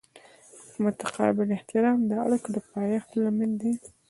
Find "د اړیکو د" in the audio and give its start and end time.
2.09-2.57